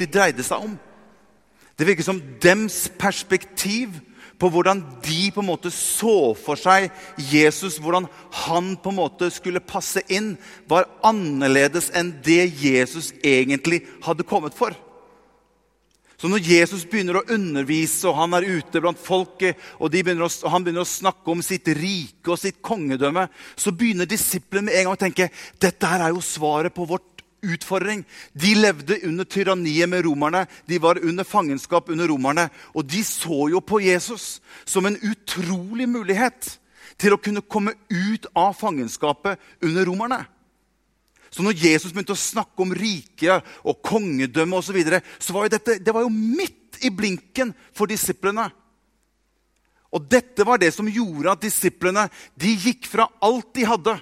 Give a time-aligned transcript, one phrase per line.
[0.00, 0.78] alltid dreide seg om.
[1.76, 4.00] Det virker som dems perspektiv
[4.40, 6.88] på hvordan de på en måte så for seg
[7.30, 8.06] Jesus, hvordan
[8.46, 14.56] han på en måte skulle passe inn, var annerledes enn det Jesus egentlig hadde kommet
[14.56, 14.72] for.
[16.20, 20.28] Så når Jesus begynner å undervise, og han er ute blant folket, og, begynner å,
[20.28, 23.24] og han begynner å snakke om sitt rike og sitt kongedømme,
[23.56, 25.30] så begynner disiplene med en gang å tenke
[25.60, 27.09] dette her er jo svaret på vårt
[27.42, 28.04] utfordring.
[28.32, 30.46] De levde under tyranniet med romerne.
[30.66, 32.48] De var under fangenskap under romerne.
[32.74, 36.56] Og de så jo på Jesus som en utrolig mulighet
[37.00, 40.24] til å kunne komme ut av fangenskapet under romerne.
[41.30, 45.46] Så når Jesus begynte å snakke om riket og kongedømme osv., så, videre, så var
[45.46, 48.48] jo dette det var jo midt i blinken for disiplene.
[49.94, 52.06] Og dette var det som gjorde at disiplene
[52.38, 53.96] de gikk fra alt de hadde.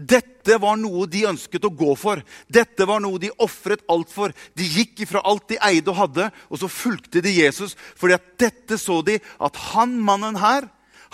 [0.00, 2.22] Dette var noe de ønsket å gå for.
[2.48, 4.32] Dette var noe de ofret alt for.
[4.56, 7.76] De gikk ifra alt de eide og hadde, og så fulgte de Jesus.
[7.96, 10.68] fordi at dette så de at han mannen her,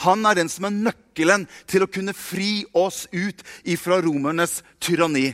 [0.05, 5.33] han er den som er nøkkelen til å kunne fri oss ut ifra romernes tyranni.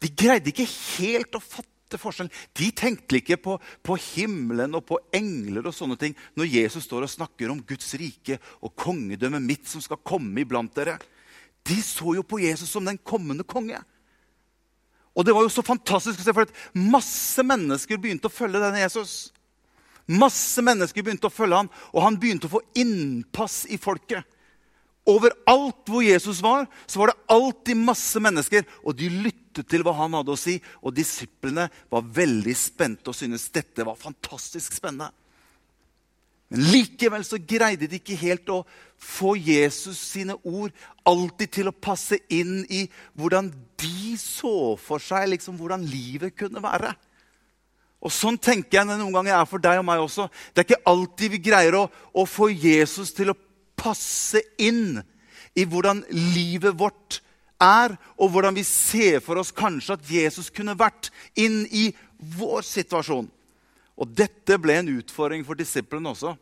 [0.00, 2.32] De greide ikke helt å fatte forskjellen.
[2.56, 7.04] De tenkte ikke på, på, himmelen og på engler og sånne ting når Jesus står
[7.04, 10.96] og snakker om Guds rike og kongedømmet mitt som skal komme iblant dere.
[11.68, 13.80] De så jo på Jesus som den kommende konge.
[15.16, 18.62] Og det var jo så fantastisk å se, for at masse mennesker begynte å følge
[18.62, 19.30] denne Jesus.
[20.10, 24.24] Masse mennesker begynte å følge han, og han begynte å få innpass i folket.
[25.08, 28.66] Overalt hvor Jesus var, så var det alltid masse mennesker.
[28.84, 30.58] Og de lyttet til hva han hadde å si.
[30.84, 35.10] Og disiplene var veldig spente og syntes dette var fantastisk spennende.
[36.50, 38.64] Men likevel så greide de ikke helt å
[39.00, 40.74] få Jesus sine ord
[41.06, 42.82] alltid til å passe inn i
[43.18, 46.90] hvordan de så for seg liksom, hvordan livet kunne være.
[48.00, 50.26] Og Sånn tenker jeg det noen ganger er for deg og meg også.
[50.50, 53.38] Det er ikke alltid vi greier å, å få Jesus til å
[53.78, 54.98] passe inn
[55.54, 56.02] i hvordan
[56.34, 57.20] livet vårt
[57.60, 62.64] er, og hvordan vi ser for oss kanskje at Jesus kunne vært inn i vår
[62.66, 63.28] situasjon.
[64.00, 66.32] Og dette ble en utfordring for disiplene også.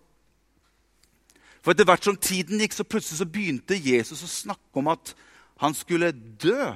[1.59, 5.13] For etter hvert som tiden gikk, så plutselig så begynte Jesus å snakke om at
[5.59, 6.71] han skulle dø.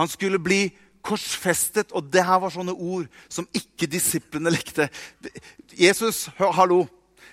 [0.00, 0.70] Han skulle bli
[1.06, 4.88] korsfestet, og det her var sånne ord som ikke disiplene likte.
[5.76, 6.86] Jesus, hallo,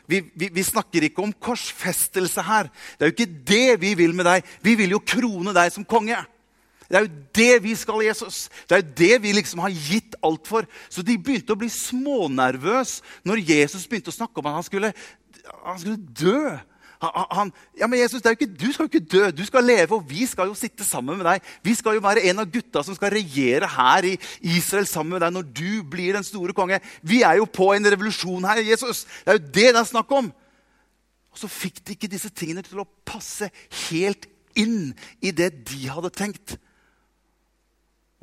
[0.06, 2.70] vi, vi, vi, snakker ikke om korsfestelse her.
[3.00, 4.47] Det er jo ikke det vi vil med deg.
[4.62, 6.20] Vi vil jo krone deg som konge.
[6.90, 8.50] Det er jo det vi skal, Jesus.
[8.70, 10.68] Det er jo det vi liksom har gitt alt for.
[10.90, 14.94] Så de begynte å bli smånervøse når Jesus begynte å snakke om at han skulle,
[15.64, 16.54] han skulle dø.
[17.04, 20.24] Han, ja, men Jesus, ikke, Du skal jo ikke dø, du skal leve, og vi
[20.30, 21.50] skal jo sitte sammen med deg.
[21.66, 24.14] Vi skal jo være en av gutta som skal regjere her i
[24.56, 26.80] Israel sammen med deg når du blir den store konge.
[27.04, 29.04] Vi er jo på en revolusjon her, Jesus.
[29.26, 30.32] Det er jo det det er snakk om.
[31.34, 33.50] Og så fikk de ikke disse tingene til å passe
[33.90, 36.56] helt inn i det de hadde tenkt.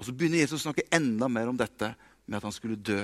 [0.01, 1.93] Og så begynner Jesus å snakke enda mer om dette
[2.25, 3.03] med at han skulle dø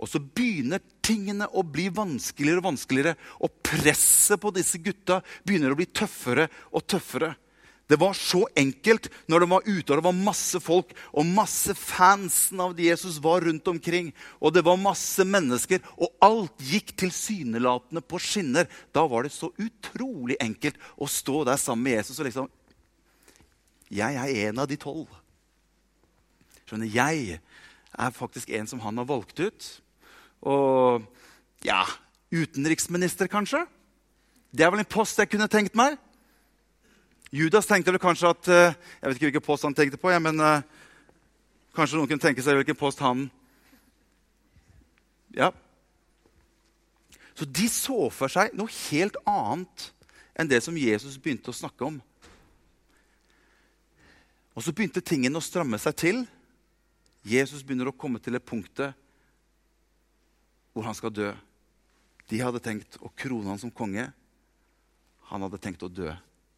[0.00, 3.18] og så begynner tingene å bli vanskeligere og vanskeligere.
[3.44, 7.34] Og presset på disse gutta begynner å bli tøffere og tøffere.
[7.90, 11.74] Det var så enkelt når de var ute og det var masse folk og masse
[11.74, 14.12] fansen av Jesus var rundt omkring.
[14.38, 18.70] Og det var masse mennesker, og alt gikk tilsynelatende på skinner.
[18.94, 22.48] Da var det så utrolig enkelt å stå der sammen med Jesus og liksom
[23.90, 25.10] Jeg er en av de tolv.
[26.70, 27.40] Skjønner, Jeg
[27.98, 29.82] er faktisk en som han har valgt ut.
[30.46, 31.02] Og
[31.66, 31.82] ja
[32.30, 33.64] Utenriksminister, kanskje?
[34.54, 35.98] Det er vel en post jeg kunne tenkt meg.
[37.34, 40.10] Judas tenkte vel kanskje at eh, Jeg vet ikke hvilken post han tenkte på.
[40.14, 40.62] Ja, men uh,
[41.74, 43.26] kanskje noen kunne tenke seg hvilken post han
[45.34, 45.50] Ja.
[47.34, 49.90] Så de så for seg noe helt annet
[50.38, 52.02] enn det som Jesus begynte å snakke om.
[54.54, 56.28] Og så begynte tingene å stramme seg til.
[57.26, 58.96] Jesus begynner å komme til det punktet
[60.72, 61.30] hvor han skal dø.
[62.30, 64.06] De hadde tenkt å krone han som konge.
[65.30, 66.12] Han hadde tenkt å dø.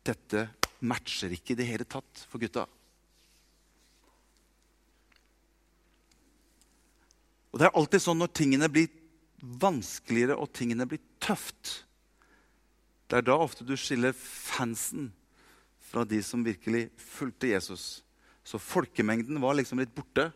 [0.04, 0.46] Dette
[0.82, 2.66] matcher ikke i det hele tatt for gutta.
[7.52, 8.92] Og Det er alltid sånn når tingene blir
[9.42, 11.82] vanskeligere og tingene blir tøft.
[13.10, 15.10] Det er da ofte du skiller fansen
[15.90, 18.00] fra de som virkelig fulgte Jesus.
[18.44, 20.30] Så folkemengden var liksom litt borte.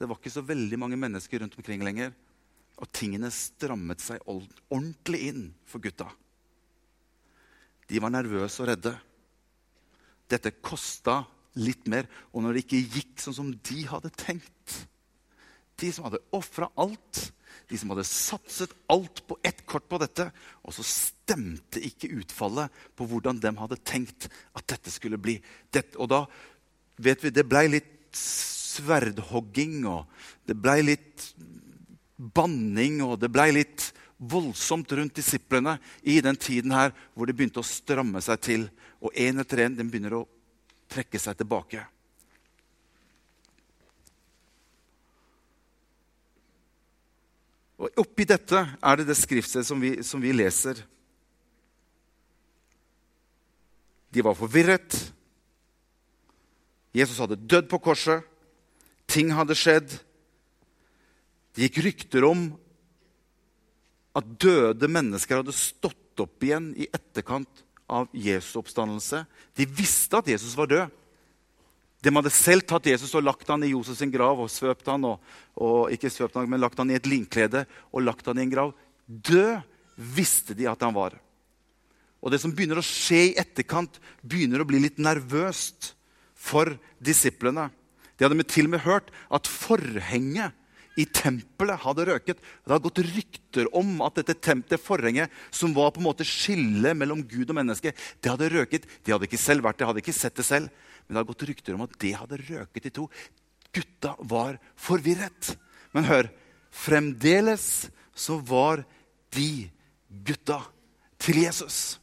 [0.00, 2.14] Det var ikke så veldig mange mennesker rundt omkring lenger.
[2.80, 6.06] Og tingene strammet seg ordentlig inn for gutta.
[7.90, 8.94] De var nervøse og redde.
[10.30, 11.18] Dette kosta
[11.60, 12.08] litt mer.
[12.32, 14.86] Og når det ikke gikk sånn som de hadde tenkt
[15.80, 17.20] De som hadde ofra alt.
[17.68, 20.30] De som hadde satset alt på ett kort på dette.
[20.64, 25.36] Og så stemte ikke utfallet på hvordan de hadde tenkt at dette skulle bli.
[25.68, 26.24] Dette, og da
[27.00, 27.92] vet vi, det blei litt
[28.70, 30.06] sverdhogging, og
[30.48, 31.30] det ble litt
[32.16, 33.90] banning, og det ble litt
[34.20, 38.66] voldsomt rundt disiplene i den tiden her hvor de begynte å stramme seg til.
[39.00, 40.26] Og én etter én begynner å
[40.90, 41.86] trekke seg tilbake.
[47.80, 50.82] Og Oppi dette er det det skriftstedet som, som vi leser.
[54.12, 54.98] De var forvirret.
[56.92, 58.26] Jesus hadde dødd på korset.
[59.10, 59.90] Ting hadde skjedd.
[61.54, 62.46] Det gikk rykter om
[64.16, 69.24] at døde mennesker hadde stått opp igjen i etterkant av Jesu oppstandelse.
[69.58, 70.96] De visste at Jesus var død.
[72.00, 75.04] De hadde selv tatt Jesus og lagt han i Josef sin grav og svøpt han,
[75.04, 75.18] og,
[75.60, 78.52] og, ikke svøpt han, men lagt han i et linklede og lagt han i en
[78.52, 78.72] grav.
[79.04, 79.60] Død
[80.16, 81.18] visste de at han var.
[82.20, 85.92] Og det som begynner å skje i etterkant, begynner å bli litt nervøst
[86.40, 86.72] for
[87.04, 87.68] disiplene.
[88.20, 90.52] De hadde til og med hørt at forhenget
[91.00, 92.36] i tempelet hadde røket.
[92.42, 96.98] Det hadde gått rykter om at dette tempelet, forhenget, som var på en måte skillet
[96.98, 98.84] mellom Gud og menneske, det hadde røket.
[99.06, 100.68] De hadde ikke selv vært det, hadde ikke sett det selv,
[101.06, 103.06] men det hadde gått rykter om at det hadde røket i to.
[103.72, 105.54] Gutta var forvirret.
[105.96, 106.28] Men hør,
[106.74, 108.84] fremdeles så var
[109.32, 109.70] de
[110.26, 110.60] gutta
[111.22, 111.96] til Jesus.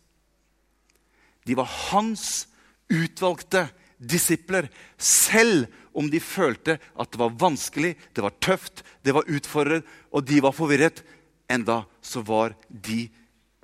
[1.46, 2.48] De var hans
[2.90, 3.68] utvalgte
[3.98, 4.70] disipler.
[4.98, 5.68] Selv
[5.98, 10.42] om de følte at det var vanskelig, det var tøft, det var utfordret, og de
[10.44, 11.04] var forvirret.
[11.50, 13.08] Enda så var de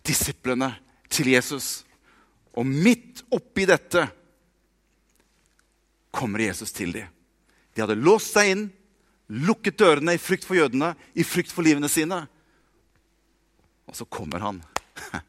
[0.05, 0.71] disiplene
[1.11, 1.83] til Jesus.
[2.57, 4.07] Og midt oppi dette
[6.13, 7.09] kommer Jesus til dem.
[7.73, 8.67] De hadde låst seg inn,
[9.33, 12.19] lukket dørene i frykt for jødene, i frykt for livene sine.
[13.89, 14.61] Og så kommer han.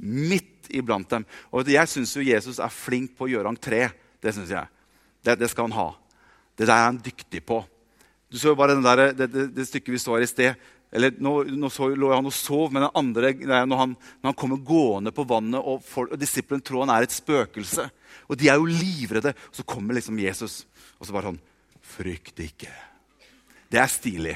[0.00, 1.26] Midt iblant dem.
[1.52, 3.86] Og jeg syns Jesus er flink på å gjøre entré.
[4.22, 4.72] Det synes jeg.
[5.24, 5.88] Det, det, skal han ha.
[6.56, 7.60] Det der er han dyktig på.
[8.30, 10.66] Du så jo bare der, det, det, det, stykket vi så her i sted.
[10.96, 13.32] Eller, nå, nå så, lå han og sov, men den andre,
[13.66, 17.06] når han, når han kommer gående på vannet, og, folk, og disiplene tror han er
[17.06, 17.88] et spøkelse.
[18.30, 19.34] Og de er jo livredde.
[19.50, 20.64] Og så kommer liksom Jesus,
[20.98, 21.44] og så bare sånn
[21.86, 22.72] Frykt ikke.
[23.70, 24.34] Det er stilig.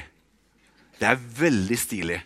[0.95, 2.19] Det er veldig stilig.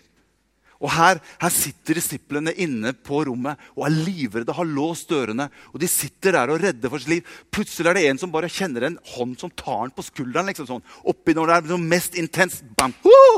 [0.83, 5.47] Og her, her, sitter disiplene inne på rommet og er livredde, har låst dørene.
[5.71, 7.33] og De sitter der og redder for sitt liv.
[7.53, 10.49] Plutselig er det en som bare kjenner en hånd som tar den på skulderen.
[10.51, 12.65] liksom sånn, Oppi når det er som mest intenst.
[12.77, 12.95] Bam!
[13.05, 13.37] Uh!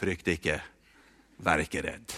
[0.00, 0.60] Frykt ikke.
[1.42, 2.14] Vær ikke redd.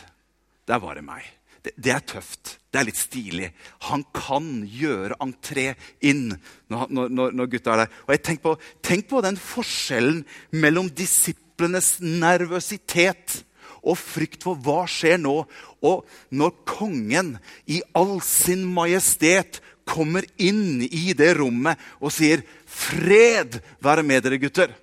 [0.68, 1.24] Der var det meg.
[1.62, 2.56] Det, det, er tøft.
[2.74, 3.48] Det er litt stilig.
[3.88, 5.72] Han kan gjøre entré
[6.04, 6.32] inn
[6.72, 7.96] når, når, når gutta er der.
[8.06, 10.22] Og jeg tenk på, tenk på den forskjellen
[10.58, 13.42] mellom disiplenes nervøsitet
[13.82, 15.42] og frykt for hva skjer nå.
[15.82, 17.36] Og når kongen
[17.66, 24.38] i all sin majestet kommer inn i det rommet og sier 'Fred være med dere,
[24.38, 24.74] gutter'.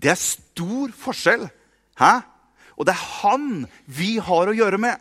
[0.00, 1.50] Det er stor forskjell.
[1.98, 2.20] Hæ?
[2.76, 4.96] Og det er han vi har å gjøre med.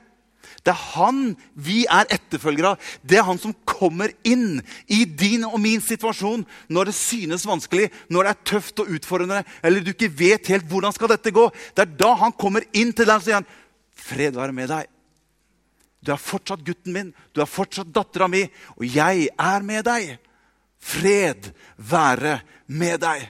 [0.62, 1.22] Det er han
[1.58, 2.90] vi er etterfølgere av.
[3.02, 7.90] Det er han som kommer inn i din og min situasjon når det synes vanskelig,
[8.14, 11.48] når det er tøft og utfordrende, eller du ikke vet helt hvordan skal dette gå.
[11.74, 13.50] Det er da han kommer inn til deg og sier han,
[14.02, 14.90] 'Fred være med deg'.
[16.02, 18.42] Du er fortsatt gutten min, du er fortsatt dattera mi,
[18.78, 20.18] og jeg er med deg.
[20.82, 23.30] Fred være med deg.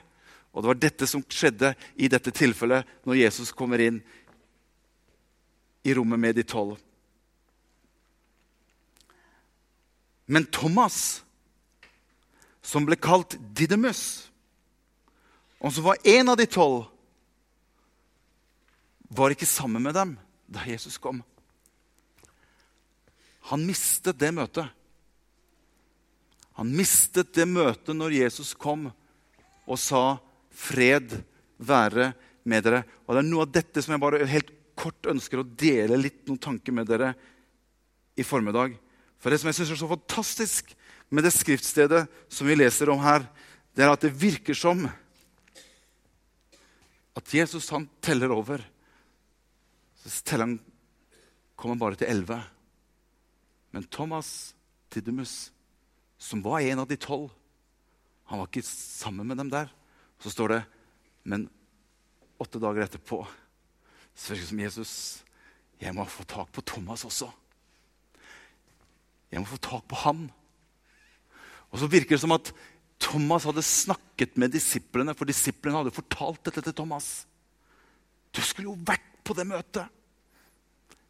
[0.52, 4.00] Og det var dette som skjedde i dette tilfellet når Jesus kommer inn
[5.84, 6.78] i rommet med de tolv.
[10.32, 11.24] Men Thomas,
[12.64, 14.30] som ble kalt Didemus,
[15.60, 16.86] og som var en av de tolv,
[19.12, 20.14] var ikke sammen med dem
[20.48, 21.20] da Jesus kom.
[23.52, 24.72] Han mistet det møtet.
[26.56, 28.88] Han mistet det møtet når Jesus kom
[29.68, 30.20] og sa
[30.52, 31.24] 'Fred
[31.60, 32.84] være med dere'.
[33.08, 36.28] Og Det er noe av dette som jeg bare helt kort ønsker å dele litt
[36.28, 37.16] noen tanker med dere
[38.16, 38.78] i formiddag.
[39.22, 40.74] For det som jeg syns er så fantastisk
[41.14, 43.28] med det skriftstedet som vi leser om her,
[43.78, 44.88] det er at det virker som
[47.16, 48.64] at Jesus han teller over.
[50.02, 50.58] Så teller han,
[51.56, 52.40] kommer han bare til elleve.
[53.72, 54.56] Men Thomas
[54.92, 55.52] Tidemus,
[56.18, 57.30] som var en av de tolv,
[58.32, 59.70] han var ikke sammen med dem der.
[60.24, 60.62] Så står det
[61.24, 61.44] Men
[62.42, 63.20] åtte dager etterpå
[64.16, 64.94] så virker det som Jesus
[65.82, 67.30] Jeg må få tak på Thomas også.
[69.32, 70.26] Jeg må få tak på han.
[71.72, 72.52] Og så virker det som at
[73.02, 77.26] Thomas hadde snakket med disiplene, for disiplene hadde fortalt dette til Thomas.
[78.36, 79.88] Du skulle jo vært på det møtet.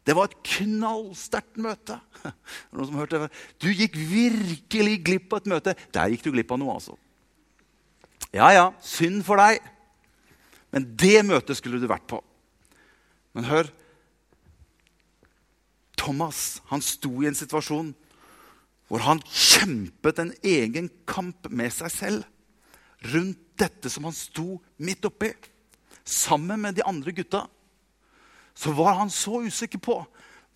[0.02, 1.98] Det var et knallsterkt møte.
[2.72, 3.28] Noen som hørte det?
[3.62, 5.74] Du gikk virkelig glipp av et møte.
[5.94, 6.96] Der gikk du glipp av noe, altså.
[8.32, 9.60] Ja, ja, synd for deg.
[10.72, 12.18] Men det møtet skulle du vært på.
[13.36, 13.68] Men hør
[16.00, 17.92] Thomas han sto i en situasjon
[18.92, 25.06] hvor han kjempet en egen kamp med seg selv rundt dette som han sto midt
[25.08, 25.30] oppi,
[26.04, 27.46] sammen med de andre gutta
[28.52, 29.96] så var han så usikker på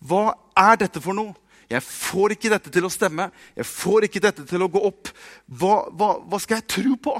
[0.05, 1.33] hva er dette for noe.
[1.65, 3.25] Jeg får ikke dette til å stemme.
[3.57, 5.09] Jeg får ikke dette til å gå opp.
[5.49, 7.15] Hva, hva, hva skal jeg tro på?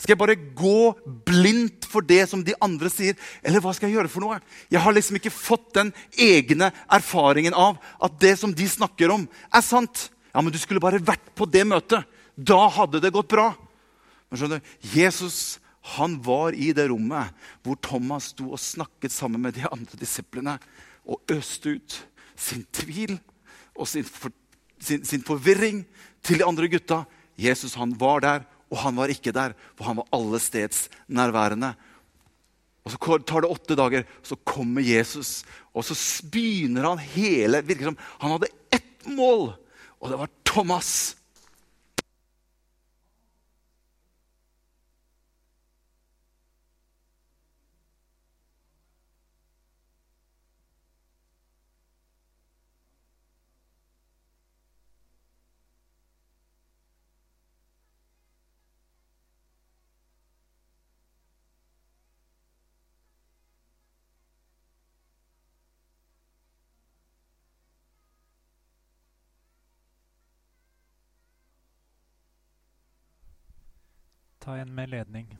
[0.00, 0.94] Skal jeg bare gå
[1.28, 3.18] blindt for det som de andre sier?
[3.44, 4.38] Eller hva skal jeg gjøre for noe?
[4.72, 9.26] Jeg har liksom ikke fått den egne erfaringen av at det som de snakker om,
[9.52, 10.08] er sant.
[10.32, 12.08] Ja, men du skulle bare vært på det møtet.
[12.34, 13.50] Da hadde det gått bra.
[14.30, 15.58] Men skjønner du, Jesus
[15.96, 17.32] han var i det rommet
[17.64, 20.58] hvor Thomas sto og snakket sammen med de andre disiplene
[21.08, 21.96] og øste ut
[22.40, 23.16] sin tvil
[23.76, 24.32] og sin, for,
[24.80, 25.82] sin, sin forvirring
[26.24, 27.02] til de andre gutta.
[27.40, 31.74] Jesus han var der, og han var ikke der, for han var alle steds nærværende.
[32.86, 35.94] Og Så tar det åtte dager, så kommer Jesus, og så
[36.30, 39.52] begynner han hele virker som Han hadde ett mål,
[40.00, 41.16] og det var Thomas.
[74.50, 75.38] Ta en med ledning.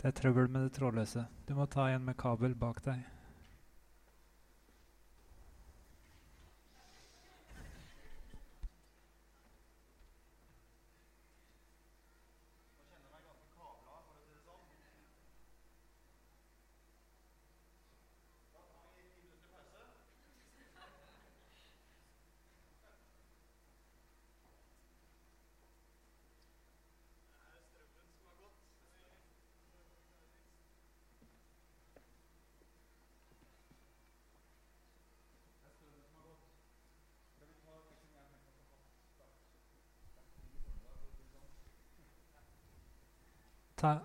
[0.00, 1.26] Det er trøbbel med det trådløse.
[1.48, 3.19] Du må ta en med kabel bak deg.
[43.80, 44.00] Ta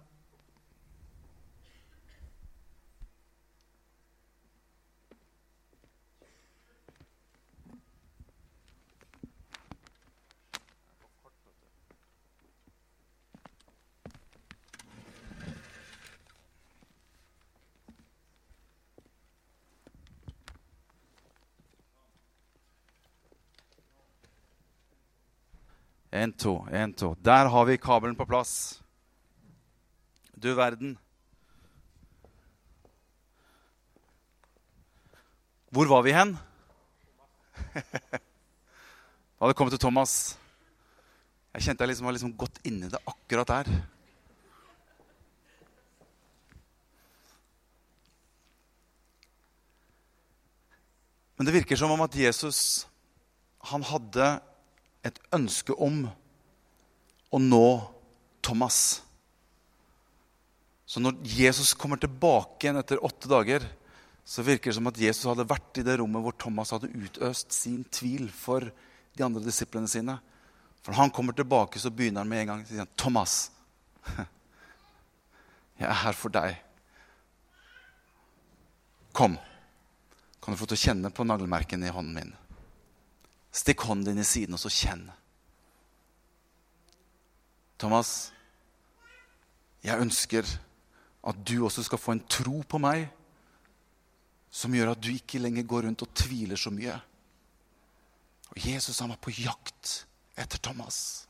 [26.12, 27.16] En, to, en, to.
[27.20, 28.85] Der har vi kabelen på plass.
[30.36, 30.98] Du verden.
[35.72, 36.38] Hvor var vi hen?
[37.76, 37.82] Da
[39.42, 40.38] hadde kommet til Thomas.
[41.56, 43.72] Jeg kjente jeg liksom var liksom godt inni det akkurat der.
[51.38, 52.88] Men det virker som om at Jesus
[53.72, 54.28] han hadde
[55.06, 56.06] et ønske om
[57.32, 57.68] å nå
[58.44, 59.05] Thomas.
[60.86, 63.66] Så når Jesus kommer tilbake igjen etter åtte dager,
[64.26, 67.54] så virker det som at Jesus hadde vært i det rommet hvor Thomas hadde utøst
[67.54, 68.66] sin tvil for
[69.16, 70.18] de andre disiplene sine.
[70.82, 73.36] For når han kommer tilbake, så begynner han med en gang å si Thomas,
[75.80, 76.58] jeg er her for deg.
[79.16, 79.38] Kom,
[80.42, 82.34] kan du få til å kjenne på naglemerkene i hånden min.
[83.56, 85.08] Stikk hånden din i siden, og så kjenn.
[87.82, 88.34] Thomas,
[89.86, 90.50] jeg ønsker
[91.26, 93.08] at du også skal få en tro på meg
[94.56, 96.96] som gjør at du ikke lenger går rundt og tviler så mye.
[98.54, 100.06] Og Jesus han var på jakt
[100.40, 101.26] etter Thomas.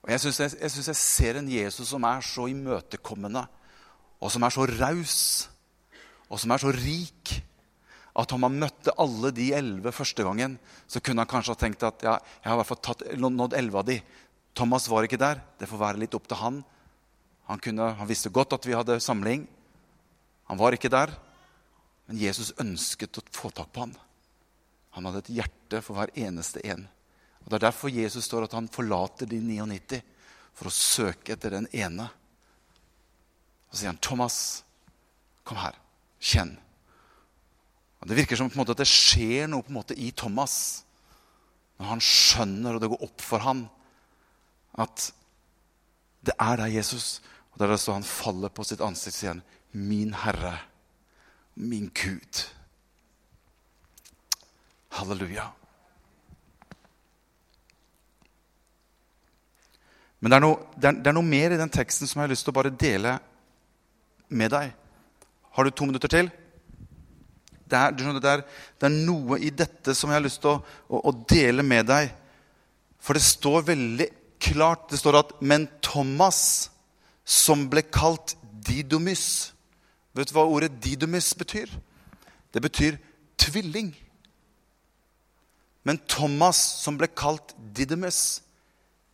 [0.00, 3.44] Og Jeg syns jeg, jeg, jeg, ser en Jesus som er så imøtekommende
[4.20, 5.18] og som er så raus,
[6.28, 7.32] og som er så rik,
[8.20, 10.58] at om han møtte alle de elleve første gangen,
[10.90, 13.56] så kunne han kanskje ha tenkt at ja, jeg har i hvert fall tatt, nådd
[13.56, 13.96] elleve av de.
[14.56, 15.40] Thomas var ikke der.
[15.60, 16.60] Det får være litt opp til han.
[17.50, 19.42] Han, kunne, han visste godt at vi hadde samling.
[20.46, 21.10] Han var ikke der.
[22.06, 23.94] Men Jesus ønsket å få tak på ham.
[24.94, 26.86] Han hadde et hjerte for hver eneste en.
[27.42, 30.00] Og Det er derfor Jesus står at han forlater de 99
[30.54, 32.06] for å søke etter den ene.
[33.70, 34.64] Og så sier han, 'Thomas,
[35.44, 35.74] kom her.
[36.20, 36.58] Kjenn.'
[38.00, 40.10] Og Det virker som på en måte at det skjer noe på en måte i
[40.10, 40.84] Thomas
[41.80, 43.64] når han skjønner, og det går opp for han,
[44.76, 45.12] at
[46.20, 47.20] det er deg, Jesus.
[47.52, 49.40] Og der det står han faller på sitt ansikt sier,
[49.72, 50.58] 'Min Herre,
[51.54, 52.46] min Gud'.
[54.90, 55.50] Halleluja.
[60.20, 62.28] Men det er, noe, det, er, det er, noe, mer i den teksten som jeg
[62.28, 63.16] har lyst til å bare dele
[64.28, 64.74] med deg.
[65.56, 66.28] Har du to minutter til?
[67.70, 71.00] Det er, skjønner, det er noe i dette som jeg har lyst til å, å,
[71.08, 72.10] å, dele med deg.
[73.00, 76.70] For det står veldig klart Det står at 'men Thomas,
[77.30, 78.34] som ble kalt
[78.66, 79.52] didomys.
[80.18, 81.70] Vet du hva ordet didomys betyr?
[82.50, 82.98] Det betyr
[83.38, 83.92] tvilling.
[85.86, 88.42] Men Thomas, som ble kalt Didymus,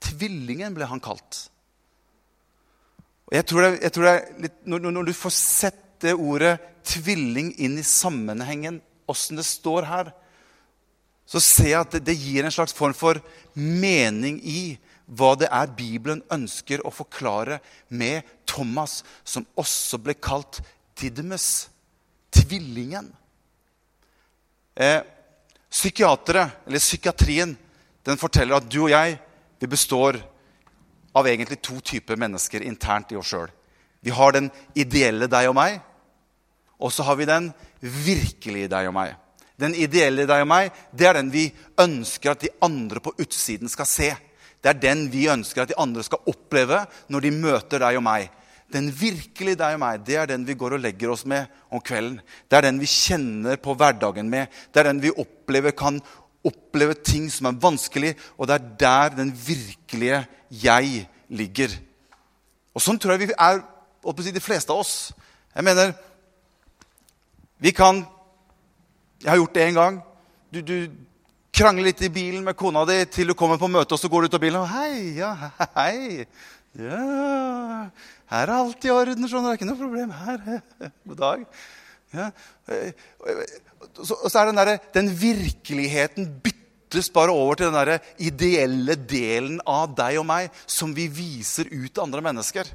[0.02, 1.46] tvillingen ble han kalt.
[3.26, 6.14] Og jeg tror det, jeg tror det er litt, når, når, du får sett det
[6.14, 6.56] ordet
[6.86, 8.80] tvilling inn i sammenhengen,
[9.10, 10.10] åssen det står her,
[11.26, 13.18] så ser jeg at det, det gir en slags form for
[13.54, 20.60] mening i hva det er Bibelen ønsker å forklare med Thomas, som også ble kalt
[20.98, 21.68] Didymus,
[22.34, 23.12] tvillingen.
[24.74, 25.02] Eh,
[25.70, 27.50] Psykiatere, eller psykiatrien,
[28.06, 29.18] den forteller at du og jeg
[29.58, 30.18] vi består
[31.16, 33.50] av egentlig to typer mennesker internt i oss sjøl.
[34.00, 35.78] Vi har den ideelle deg og meg,
[36.78, 39.14] og så har vi den virkelige deg og meg.
[39.56, 41.48] Den ideelle deg og meg, det er den vi
[41.80, 44.10] ønsker at de andre på utsiden skal se.
[44.62, 48.04] Det er den vi ønsker at de andre skal oppleve når de møter deg og
[48.06, 48.28] meg.
[48.72, 51.82] Den virkelige deg og meg, det er den vi går og legger oss med om
[51.82, 52.18] kvelden.
[52.50, 54.50] Det er den vi kjenner på hverdagen med.
[54.74, 56.00] Det er den vi opplever kan
[56.46, 61.72] oppleve ting som er vanskelig, og det er der den virkelige jeg ligger.
[62.76, 63.62] Og sånn tror jeg vi er
[64.36, 65.12] de fleste av oss.
[65.54, 65.94] Jeg mener
[67.58, 68.04] Vi kan
[69.22, 70.02] Jeg har gjort det en gang.
[70.52, 70.90] Du, du
[71.56, 74.24] krangler litt i bilen med kona di til du kommer på møte, og så går
[74.24, 75.32] du ut av bilen og Hei, ja,
[75.78, 76.26] hei.
[76.76, 77.88] Ja,
[78.28, 79.24] her er alt i orden.
[79.30, 80.42] Sånn, det er ikke noe problem her.
[81.08, 81.46] God dag.
[82.12, 82.26] Ja.
[83.96, 89.56] Og så er den, der, den virkeligheten byttes bare over til den der ideelle delen
[89.64, 92.68] av deg og meg som vi viser ut til andre mennesker.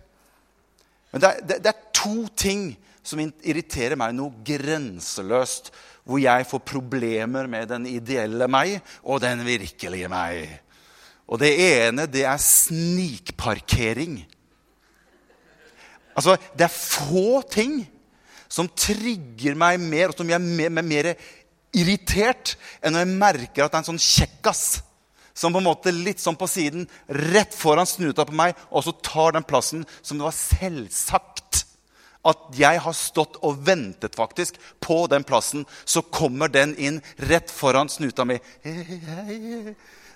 [1.11, 2.71] Men det er, det, det er to ting
[3.05, 5.69] som irriterer meg noe grenseløst.
[6.11, 10.59] Hvor jeg får problemer med den ideelle meg og den virkelige meg.
[11.31, 14.19] Og det ene, det er snikparkering.
[16.11, 17.79] Altså, det er få ting
[18.51, 21.13] som trigger meg mer, og som gjør meg mer
[21.71, 24.63] irritert, enn når jeg merker at det er en sånn kjekkas
[25.41, 26.83] som på en måte litt sånn på siden,
[27.31, 31.30] rett foran snuta på meg, og så tar den plassen som det var selvsagt
[32.27, 35.65] at jeg har stått og ventet faktisk på den plassen.
[35.85, 38.37] Så kommer den inn rett foran snuta mi.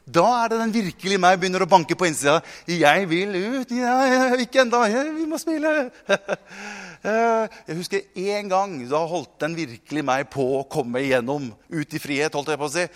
[0.06, 2.42] Da er det den virkelige meg begynner å banke på innsida.
[2.68, 4.86] 'Jeg vil ut.' Ja, 'Ikke ennå.
[5.18, 5.92] Vi må spille.'
[7.06, 8.90] Eh, jeg husker én gang.
[8.90, 11.54] Da holdt den virkelig meg på å komme igjennom.
[11.70, 12.88] Ut i frihet, holdt jeg på å si.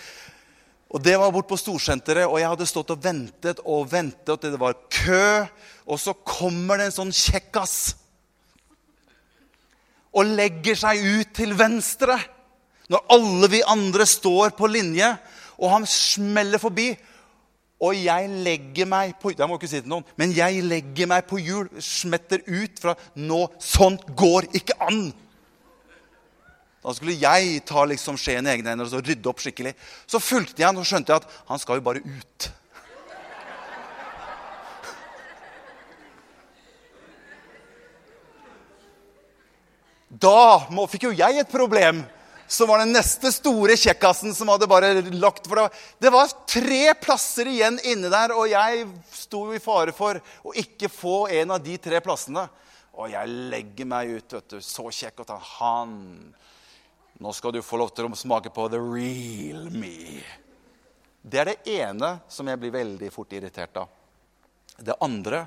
[0.90, 4.30] Og Det var bort på Storsenteret, og jeg hadde stått og ventet og ventet.
[4.30, 5.46] og Det var kø,
[5.86, 7.94] og så kommer det en sånn kjekkas
[10.16, 12.18] og legger seg ut til venstre.
[12.90, 15.12] Når alle vi andre står på linje
[15.60, 16.92] og han smeller forbi.
[17.80, 21.24] Og jeg legger meg på Jeg må ikke si til noen, men jeg legger meg
[21.30, 25.06] på hjul, smetter ut fra Nå, sånt går ikke an!
[26.80, 29.74] Da skulle jeg ta liksom skjeen i egne hender og rydde opp skikkelig.
[30.08, 32.48] Så fulgte jeg han og skjønte jeg at han skal jo bare ut.
[40.10, 42.02] Da fikk jo jeg et problem
[42.50, 45.68] så var den neste store kjekkasen som hadde bare lagt for det.
[46.02, 50.90] Det var tre plasser igjen inne der, og jeg sto i fare for å ikke
[50.90, 52.48] få en av de tre plassene.
[52.98, 54.58] Og jeg legger meg ut, vet du.
[54.66, 55.22] Så kjekk.
[55.22, 55.94] Og tar han.
[57.22, 60.26] Nå skal du få lov til å smake på the real me.
[61.22, 63.94] Det er det ene som jeg blir veldig fort irritert av.
[64.80, 65.46] Det andre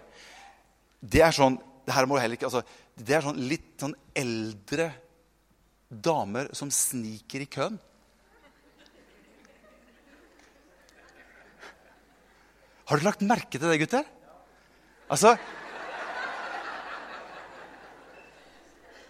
[1.03, 2.63] det er sånn det her må heller ikke, altså,
[2.97, 4.91] Det er sånn litt sånn eldre
[5.93, 7.79] damer som sniker i køen.
[12.91, 14.07] Har du lagt merke til det, gutter?
[15.13, 15.37] Altså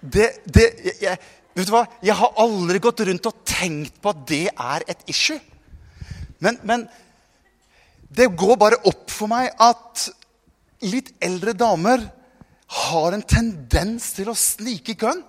[0.03, 0.67] det, det,
[0.99, 1.19] jeg,
[1.55, 1.85] vet du hva?
[2.03, 5.39] jeg har aldri gått rundt og tenkt på at det er et issue.
[6.43, 6.89] Men, men
[8.11, 10.09] det går bare opp for meg at
[10.83, 12.03] litt eldre damer
[12.73, 15.23] har en tendens til å snike i køen.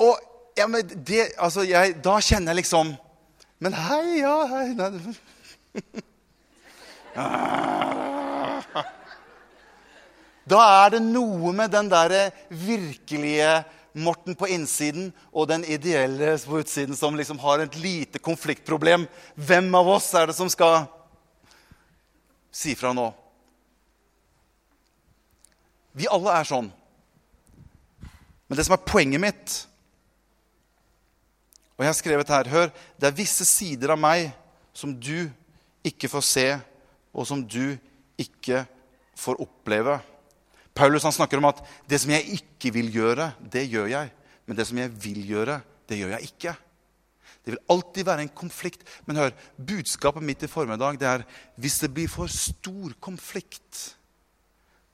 [0.00, 0.14] Og
[0.58, 2.94] ja, det, altså, jeg, da kjenner jeg liksom
[3.60, 4.90] Men hei, ja hei, nei.
[10.50, 13.64] Da er det noe med den derre virkelige
[14.00, 19.06] Morten på innsiden og den ideelle på utsiden som liksom har et lite konfliktproblem.
[19.34, 20.84] Hvem av oss er det som skal
[22.54, 23.08] si fra nå?
[25.96, 26.70] Vi alle er sånn.
[28.50, 29.56] Men det som er poenget mitt
[31.78, 34.32] Og jeg har skrevet her Hør, det er visse sider av meg
[34.76, 35.30] som du
[35.86, 36.44] ikke får se,
[37.16, 37.72] og som du
[38.20, 38.62] ikke
[39.18, 39.96] får oppleve.
[40.76, 44.12] Paulus han snakker om at det som jeg ikke vil gjøre, det gjør jeg.
[44.44, 45.56] Men det som jeg vil gjøre,
[45.88, 46.54] det gjør jeg ikke.
[47.40, 48.84] Det vil alltid være en konflikt.
[49.08, 51.26] Men hør, budskapet mitt i formiddag det er
[51.60, 53.96] hvis det blir for stor konflikt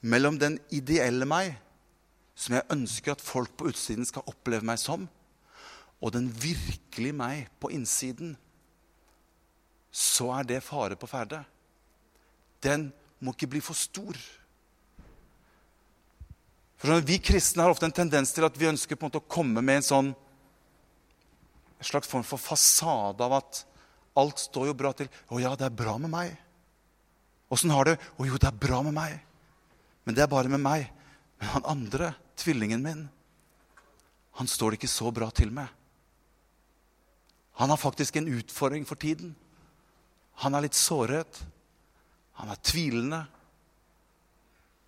[0.00, 1.54] mellom den ideelle meg,
[2.37, 5.06] som jeg ønsker at folk på utsiden skal oppleve meg som,
[6.02, 8.35] og den virkelige meg på innsiden,
[9.90, 11.40] så er det fare på ferde.
[12.61, 12.90] Den
[13.24, 14.18] må ikke bli for stor.
[16.76, 19.22] For sånn, Vi kristne har ofte en tendens til at vi ønsker på en måte
[19.24, 20.14] å komme med en sånn
[21.76, 23.62] en slags form for fasade av at
[24.16, 25.09] alt står jo bra til.
[25.28, 26.37] 'Å ja, det er bra med meg.'
[27.50, 29.20] 'Åssen har det?' 'Å jo, det er bra med meg.'
[30.07, 30.87] Men det er bare med meg.
[31.40, 33.03] Men han andre, tvillingen min,
[34.38, 35.66] han står det ikke så bra til med.
[37.57, 39.35] Han har faktisk en utfordring for tiden.
[40.45, 41.40] Han er litt såret.
[42.37, 43.23] Han er tvilende.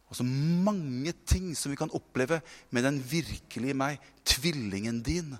[0.08, 5.34] Og så mange ting som vi kan oppleve med den virkelige meg, tvillingen din.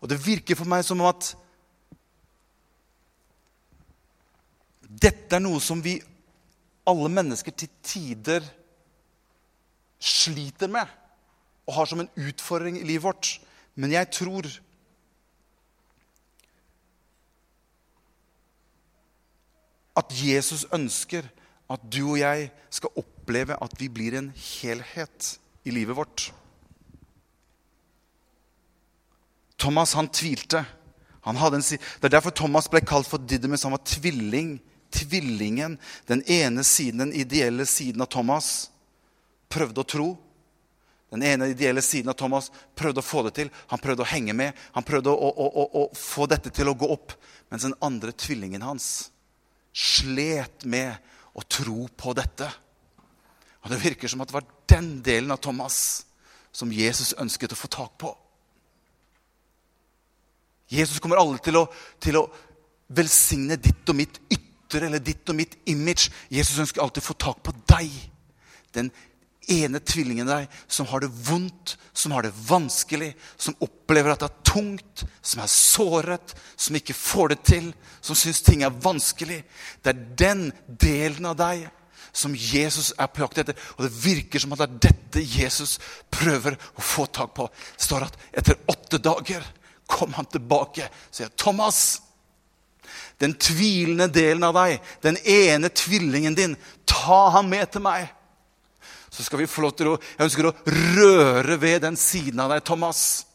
[0.00, 1.32] Og det virker for meg som om at
[4.84, 5.98] dette er noe som vi
[6.86, 8.44] alle mennesker til tider
[10.04, 10.90] sliter med
[11.64, 13.30] og har som en utfordring i livet vårt.
[13.74, 14.48] Men jeg tror
[19.96, 21.26] at Jesus ønsker
[21.70, 26.28] at du og jeg skal oppleve at vi blir en helhet i livet vårt.
[29.58, 30.64] Thomas han tvilte.
[31.24, 33.62] Han en, det er derfor Thomas ble kalt for Didymus.
[33.64, 34.58] Han var tvilling.
[34.94, 35.78] Tvillingen.
[36.06, 38.70] Den ene siden, den ideelle siden av Thomas,
[39.50, 40.08] prøvde å tro.
[41.14, 43.50] Den ene ideelle siden av Thomas prøvde å få det til.
[43.70, 44.54] Han prøvde å henge med.
[44.74, 47.14] Han prøvde å, å, å, å få dette til å gå opp.
[47.52, 49.10] Mens den andre tvillingen hans
[49.74, 50.94] slet med
[51.34, 52.48] å tro på dette.
[53.64, 56.04] Og Det virker som at det var den delen av Thomas
[56.54, 58.12] som Jesus ønsket å få tak på.
[60.70, 61.64] Jesus kommer aldri til å,
[62.00, 62.28] til å
[62.94, 64.20] velsigne ditt og mitt
[64.74, 66.10] ytre eller ditt og mitt image.
[66.32, 67.90] Jesus ønsker alltid å få tak på deg.
[68.74, 68.90] Den
[69.50, 74.30] ene tvillingen deg som har det vondt, som har det vanskelig, som opplever at det
[74.30, 79.42] er tungt, som er såret, som ikke får det til, som syns ting er vanskelig.
[79.84, 81.68] Det er den delen av deg
[82.14, 83.58] som Jesus er på jakt etter.
[83.76, 85.76] Og det virker som at det er dette Jesus
[86.14, 87.48] prøver å få tak på.
[87.50, 89.44] Det står at etter åtte dager
[89.90, 92.00] kom han tilbake og sier Thomas.
[93.22, 98.10] Den tvilende delen av deg, den ene tvillingen din, ta ham med til meg
[99.14, 102.50] så skal vi få lov til å Jeg ønsker å røre ved den siden av
[102.50, 103.26] deg, Thomas,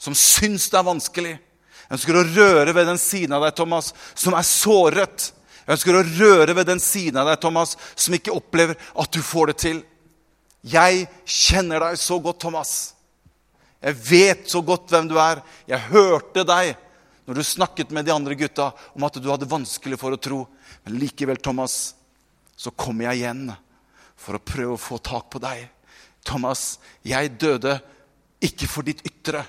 [0.00, 1.34] som syns det er vanskelig.
[1.36, 5.28] Jeg ønsker å røre ved den siden av deg, Thomas, som er såret.
[5.66, 9.20] Jeg ønsker å røre ved den siden av deg, Thomas, som ikke opplever at du
[9.20, 9.82] får det til.
[10.64, 12.72] Jeg kjenner deg så godt, Thomas.
[13.84, 15.44] Jeg vet så godt hvem du er.
[15.68, 16.72] Jeg hørte deg
[17.28, 20.38] når du snakket med de andre gutta om at du hadde vanskelig for å tro.
[20.86, 21.92] Men likevel, Thomas,
[22.56, 23.50] så kommer jeg igjen
[24.16, 25.66] for å prøve å få tak på deg.
[26.24, 27.74] Thomas, jeg døde
[28.40, 29.42] ikke for ditt ytre,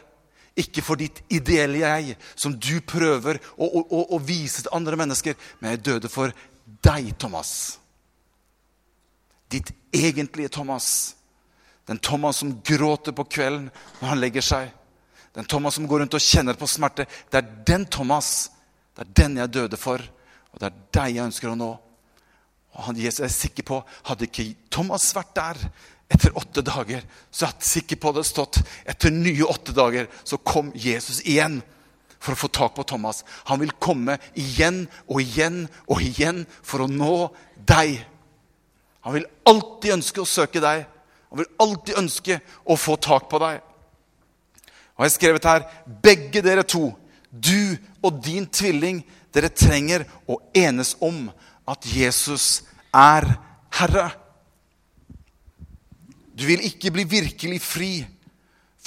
[0.60, 5.38] ikke for ditt ideelle jeg, som du prøver å, å, å vise til andre mennesker,
[5.62, 6.36] men jeg døde for
[6.84, 7.54] deg, Thomas.
[9.48, 11.16] Ditt egentlige Thomas.
[11.88, 14.76] Den Thomas som gråter på kvelden når han legger seg.
[15.36, 17.06] Den Thomas som går rundt og kjenner på smerte.
[17.30, 18.50] Det er den Thomas.
[18.96, 20.02] Det er den jeg døde for,
[20.52, 21.70] og det er deg jeg ønsker å nå.
[22.76, 25.62] Og han Jesus er sikker på hadde ikke Thomas vært der,
[26.10, 28.58] etter åtte dager så er jeg sikker på det stått
[28.90, 31.60] etter nye åtte dager så kom Jesus igjen
[32.20, 33.22] for å få tak på Thomas.
[33.48, 38.02] Han vil komme igjen og igjen og igjen for å nå deg.
[39.06, 40.84] Han vil alltid ønske å søke deg.
[41.30, 43.62] Han vil alltid ønske å få tak på deg.
[45.00, 45.68] Og jeg har skrevet her
[46.04, 46.90] begge dere to,
[47.32, 49.00] du og din tvilling,
[49.32, 51.30] dere trenger å enes om
[51.64, 53.24] at Jesus er
[53.80, 54.10] Herre.
[56.36, 57.94] Du vil ikke bli virkelig fri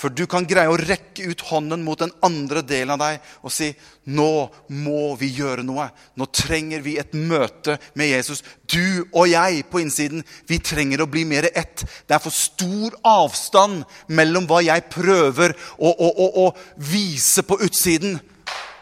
[0.02, 3.54] før du kan greie å rekke ut hånden mot den andre delen av deg og
[3.54, 3.68] si
[4.10, 4.48] nå
[4.82, 5.86] må vi gjøre noe.
[6.18, 8.42] Nå trenger vi et møte med Jesus.
[8.66, 11.84] Du og jeg på innsiden, vi trenger å bli mer ett.
[12.08, 17.60] Det er for stor avstand mellom hva jeg prøver å, å, å, å vise på
[17.62, 18.18] utsiden,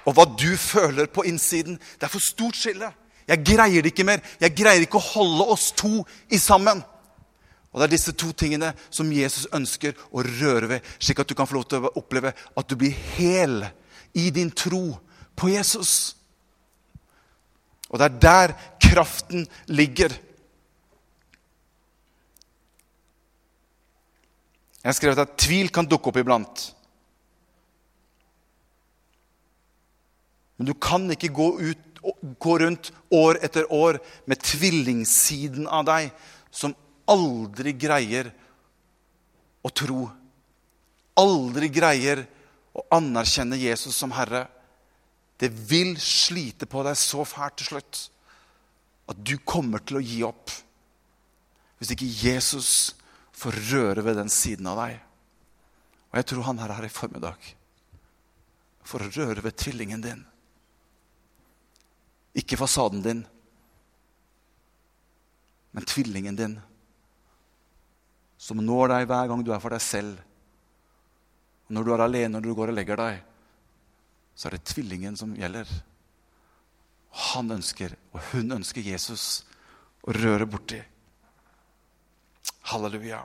[0.09, 1.77] og hva du føler på innsiden.
[2.01, 2.89] Det er for stort skille.
[3.29, 4.25] Jeg greier det ikke mer.
[4.41, 6.01] Jeg greier ikke å holde oss to
[6.33, 6.81] i sammen.
[7.71, 11.37] Og Det er disse to tingene som Jesus ønsker å røre ved, slik at du
[11.39, 13.63] kan få lov til å oppleve at du blir hel
[14.19, 14.99] i din tro
[15.39, 16.17] på Jesus.
[17.91, 20.11] Og det er der kraften ligger.
[24.81, 26.67] Jeg har skrevet at tvil kan dukke opp iblant.
[30.59, 32.01] Men du kan ikke gå, ut,
[32.43, 36.11] gå rundt år etter år med tvillingsiden av deg
[36.53, 36.75] som
[37.11, 38.31] aldri greier
[39.61, 40.05] å tro,
[41.21, 42.23] aldri greier
[42.73, 44.47] å anerkjenne Jesus som Herre,
[45.41, 48.01] det vil slite på deg så fælt til slutt
[49.11, 50.53] at du kommer til å gi opp
[51.81, 52.71] hvis ikke Jesus
[53.41, 54.99] får røre ved den siden av deg.
[56.11, 57.47] Og jeg tror han her er her i formiddag
[58.85, 60.21] for å røre ved tvillingen din.
[62.37, 63.23] Ikke fasaden din,
[65.73, 66.59] men tvillingen din
[68.41, 70.17] som når deg hver gang du er for deg selv.
[71.71, 73.21] Når du er alene når du går og legger deg,
[74.35, 75.69] så er det tvillingen som gjelder.
[77.35, 79.43] Han ønsker, og hun ønsker Jesus
[80.07, 80.79] å røre borti.
[82.71, 83.21] Halleluja.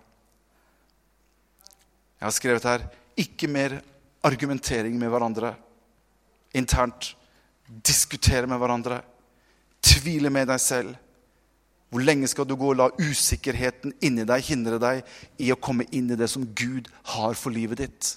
[2.20, 2.86] Jeg har skrevet her
[3.22, 3.78] ikke mer
[4.26, 5.54] argumentering med hverandre
[6.58, 7.14] internt.
[7.66, 9.00] Diskutere med hverandre.
[9.86, 10.96] Tvile med deg selv.
[11.94, 15.04] Hvor lenge skal du gå og la usikkerheten inni deg hindre deg
[15.40, 18.16] i å komme inn i det som Gud har for livet ditt?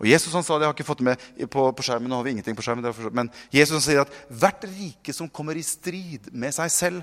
[0.00, 1.20] Og Jesus han sa det, jeg har ikke fått med
[1.52, 4.64] på, på skjermen, nå har vi ingenting på skjermen, men Jesus han sier at hvert
[4.64, 7.02] rike som kommer i strid med seg selv,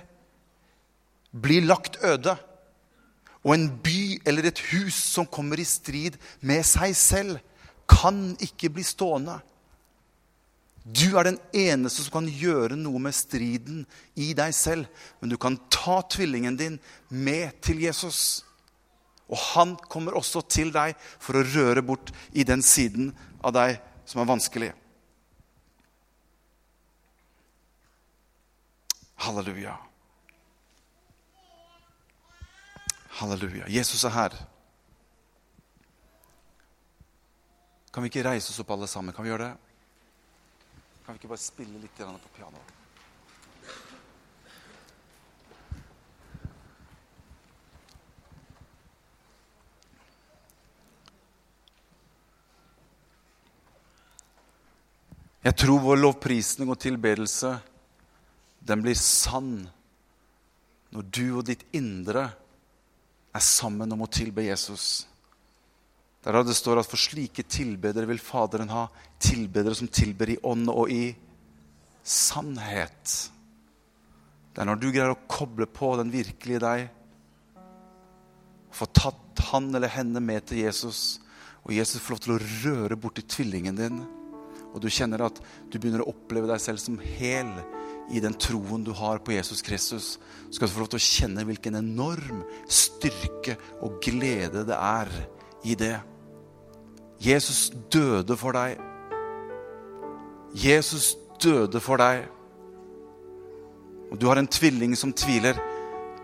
[1.29, 2.33] blir lagt øde.
[3.45, 7.37] Og en by eller et hus som kommer i strid med seg selv,
[7.87, 9.37] kan ikke bli stående.
[10.87, 13.81] Du er den eneste som kan gjøre noe med striden
[14.15, 14.87] i deg selv.
[15.19, 16.77] Men du kan ta tvillingen din
[17.11, 18.45] med til Jesus.
[19.27, 23.11] Og han kommer også til deg for å røre bort i den siden
[23.43, 24.71] av deg som er vanskelig.
[29.27, 29.75] Halleluja.
[33.19, 33.67] Halleluja.
[33.67, 34.41] Jesus er her.
[37.91, 39.11] Kan vi ikke reise oss opp alle sammen?
[39.11, 39.66] Kan vi gjøre det?
[41.07, 42.71] Kan vi ikke bare spille litt på pianoet?
[55.47, 57.53] Jeg tror vår lovprisning og tilbedelse
[58.67, 59.61] den blir sann
[60.91, 62.27] når du og ditt indre
[63.31, 65.05] er sammen om å tilbe Jesus.
[66.27, 68.89] Der det står at for slike tilbedere vil Faderen ha
[69.23, 71.15] tilbedere som tilber i ånd og i
[72.03, 73.13] sannhet.
[74.51, 76.89] Det er når du greier å koble på den virkelige deg,
[78.75, 81.21] få tatt han eller henne med til Jesus,
[81.63, 84.03] og Jesus får lov til å røre borti tvillingen din,
[84.73, 85.39] og du kjenner at
[85.71, 87.53] du begynner å oppleve deg selv som hel
[88.11, 90.17] i den troen du har på Jesus Kristus,
[90.51, 95.15] skal du få lov til å kjenne hvilken enorm styrke og glede det er
[95.63, 95.95] i det.
[97.21, 98.77] Jesus døde for deg.
[100.53, 102.27] Jesus døde for deg.
[104.11, 105.57] Og du har en tvilling som tviler.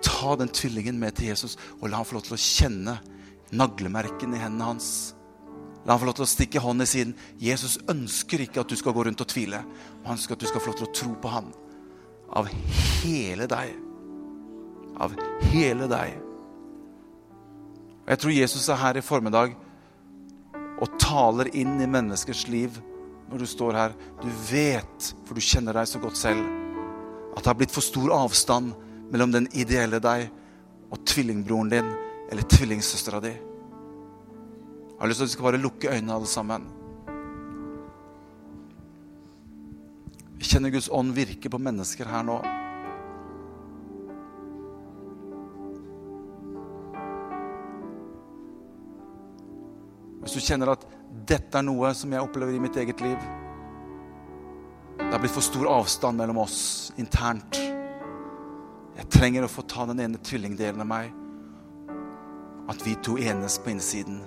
[0.03, 2.97] Ta den tvillingen med til Jesus og la han få lov til å kjenne
[3.53, 4.87] naglemerken i hendene hans.
[5.83, 7.15] La han få lov til å stikke hånden i siden.
[7.39, 9.63] Jesus ønsker ikke at du skal gå rundt og tvile.
[10.05, 11.49] Han ønsker at du skal få lov til å tro på ham.
[12.33, 12.47] Av
[13.03, 13.73] hele deg.
[15.01, 15.15] Av
[15.51, 16.15] hele deg.
[18.03, 19.55] Og Jeg tror Jesus er her i formiddag
[20.83, 22.75] og taler inn i menneskers liv
[23.29, 23.95] når du står her.
[24.19, 26.43] Du vet, for du kjenner deg så godt selv,
[27.33, 28.73] at det har blitt for stor avstand
[29.13, 30.27] mellom den ideelle deg
[30.91, 31.91] og tvillingbroren din
[32.29, 33.33] eller tvillingsøstera di.
[33.33, 36.67] Jeg har lyst til at vi skal bare lukke øynene, alle sammen.
[40.39, 42.37] Vi kjenner Guds ånd virke på mennesker her nå.
[50.33, 50.85] Hvis du kjenner at
[51.29, 53.19] dette er noe som jeg opplever i mitt eget liv
[54.97, 57.59] Det har blitt for stor avstand mellom oss internt.
[58.97, 61.11] Jeg trenger å få ta den ene tvillingdelen av meg.
[62.65, 64.23] At vi to enes på innsiden.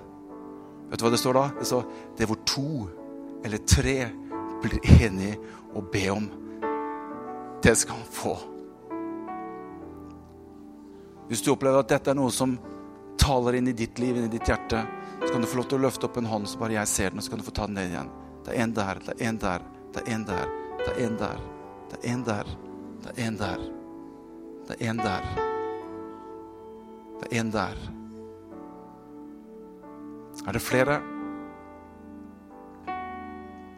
[0.92, 1.44] Vet du hva det står da?
[1.58, 1.88] Det står
[2.20, 2.68] det hvor to
[3.42, 3.96] eller tre
[4.62, 5.40] blir enige
[5.72, 6.28] og be om.
[7.66, 8.36] Det skal han få.
[11.26, 12.54] Hvis du opplever at dette er noe som
[13.18, 14.84] taler inn i ditt liv, inn i ditt hjerte,
[15.20, 17.10] så kan du få lov til å løfte opp en hånd, så bare jeg ser
[17.10, 18.12] den, og så kan du få ta den ned igjen.
[18.46, 21.18] Det er en der, det er en der, det er en der, det er en
[21.18, 21.42] der,
[21.90, 22.54] det er en der,
[23.06, 23.66] det er en der.
[24.66, 25.26] Det er en der.
[27.20, 27.76] Det er en der.
[30.46, 31.00] Er det flere?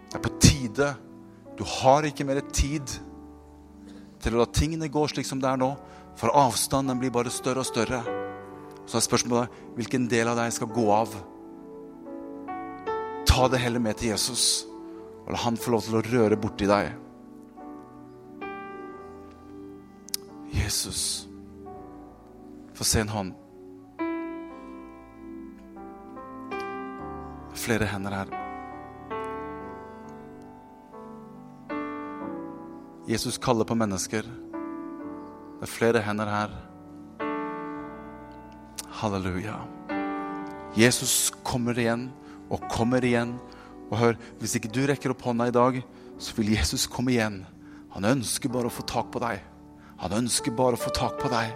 [0.08, 0.94] Det er på tide.
[1.58, 2.88] Du har ikke mer tid
[4.18, 5.74] til å la tingene gå slik som det er nå,
[6.18, 8.00] for avstanden blir bare større og større.
[8.88, 11.12] Så er spørsmålet hvilken del av deg skal gå av.
[13.28, 14.64] Ta det heller med til Jesus,
[15.26, 16.94] og la han få lov til å røre borti deg.
[20.56, 21.28] Jesus.
[22.72, 23.34] Få se en hånd.
[27.58, 28.32] Flere hender her.
[33.08, 34.24] Jesus kaller på mennesker.
[35.58, 36.67] Det er flere hender her.
[38.98, 39.54] Halleluja.
[40.74, 42.08] Jesus kommer igjen
[42.50, 43.36] og kommer igjen.
[43.92, 45.78] Og hør, hvis ikke du rekker opp hånda i dag,
[46.18, 47.44] så vil Jesus komme igjen.
[47.94, 49.38] Han ønsker bare å få tak på deg.
[50.02, 51.54] Han ønsker bare å få tak på deg.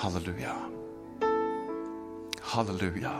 [0.00, 0.56] Halleluja.
[2.54, 3.12] Halleluja.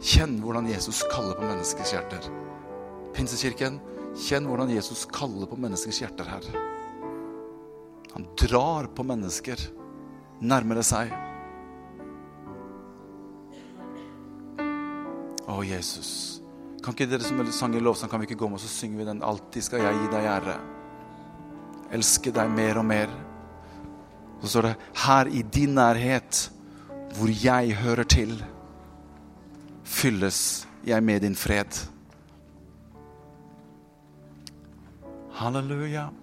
[0.00, 2.32] Kjenn hvordan Jesus kaller på menneskers hjerter.
[3.12, 3.76] Pinsekirken,
[4.16, 6.69] kjenn hvordan Jesus kaller på menneskers hjerter her.
[8.20, 9.60] Han drar på mennesker
[10.44, 11.08] nærmere seg.
[15.48, 16.10] Å, Jesus.
[16.84, 19.00] Kan ikke dere som sang i lovsang, kan vi ikke gå med og så synger
[19.00, 20.58] vi den 'Alltid skal jeg gi deg ære'.
[21.96, 23.08] Elske deg mer og mer.
[24.42, 26.52] Så står det 'Her i din nærhet,
[27.16, 28.44] hvor jeg hører til,
[29.84, 31.88] fylles jeg med din fred'.
[35.32, 36.19] Halleluja.